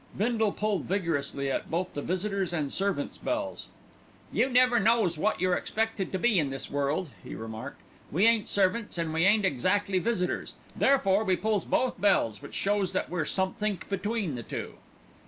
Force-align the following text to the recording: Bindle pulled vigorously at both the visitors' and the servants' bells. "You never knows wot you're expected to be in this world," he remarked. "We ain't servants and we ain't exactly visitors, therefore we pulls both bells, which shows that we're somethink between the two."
Bindle 0.17 0.51
pulled 0.51 0.85
vigorously 0.85 1.51
at 1.51 1.69
both 1.69 1.93
the 1.93 2.01
visitors' 2.01 2.53
and 2.53 2.65
the 2.65 2.71
servants' 2.71 3.19
bells. 3.19 3.67
"You 4.31 4.49
never 4.49 4.79
knows 4.79 5.19
wot 5.19 5.39
you're 5.39 5.53
expected 5.53 6.11
to 6.11 6.17
be 6.17 6.39
in 6.39 6.49
this 6.49 6.71
world," 6.71 7.11
he 7.23 7.35
remarked. 7.35 7.79
"We 8.11 8.25
ain't 8.25 8.49
servants 8.49 8.97
and 8.97 9.13
we 9.13 9.25
ain't 9.25 9.45
exactly 9.45 9.99
visitors, 9.99 10.55
therefore 10.75 11.23
we 11.23 11.35
pulls 11.35 11.65
both 11.65 12.01
bells, 12.01 12.41
which 12.41 12.55
shows 12.55 12.93
that 12.93 13.11
we're 13.11 13.25
somethink 13.25 13.89
between 13.89 14.33
the 14.33 14.41
two." 14.41 14.73